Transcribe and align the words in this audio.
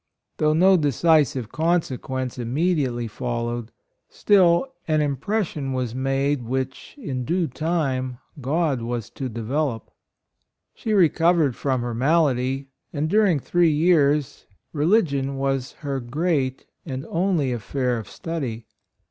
Though 0.37 0.53
no 0.53 0.77
decisive 0.77 1.51
con 1.51 1.83
sequence 1.83 2.39
immediately 2.39 3.07
followed, 3.07 3.71
still 4.09 4.65
an 4.87 4.99
impression 4.99 5.73
was 5.73 5.93
made 5.93 6.41
which, 6.41 6.95
in 6.97 7.23
due 7.23 7.47
time, 7.47 8.17
God 8.41 8.81
was 8.81 9.11
to 9.11 9.29
develop.— 9.29 9.91
She 10.73 10.93
recovered 10.93 11.55
from 11.55 11.81
her 11.81 11.93
malady, 11.93 12.69
and, 12.91 13.11
during 13.11 13.39
three 13.39 13.69
years, 13.69 14.47
religion 14.73 15.37
was 15.37 15.73
her 15.73 15.99
great 15.99 16.65
and 16.83 17.05
only 17.07 17.51
affair 17.53 17.99
of 17.99 18.09
study. 18.09 18.65